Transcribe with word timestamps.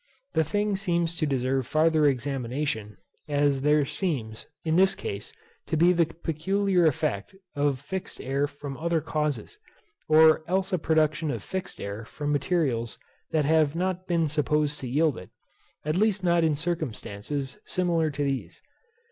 The 0.33 0.43
thing 0.43 0.75
seems 0.77 1.15
to 1.17 1.27
deserve 1.27 1.67
farther 1.67 2.07
examination, 2.07 2.97
as 3.29 3.61
there 3.61 3.85
seems, 3.85 4.47
in 4.65 4.75
this 4.75 4.95
case, 4.95 5.31
to 5.67 5.77
be 5.77 5.93
the 5.93 6.07
peculiar 6.07 6.87
effect 6.87 7.35
of 7.55 7.79
fixed 7.79 8.19
air 8.19 8.47
from 8.47 8.77
other 8.77 8.99
causes, 8.99 9.59
or 10.09 10.43
else 10.47 10.73
a 10.73 10.79
production 10.79 11.29
of 11.29 11.43
fixed 11.43 11.79
air 11.79 12.03
from 12.03 12.31
materials 12.31 12.97
that 13.29 13.45
have 13.45 13.75
not 13.75 14.07
been 14.07 14.27
supposed 14.27 14.79
to 14.79 14.87
yield 14.87 15.19
it, 15.19 15.29
at 15.85 15.95
least 15.95 16.23
not 16.23 16.43
in 16.43 16.55
circumstances 16.55 17.59
similar 17.63 18.09
to 18.09 18.23
these. 18.23 18.59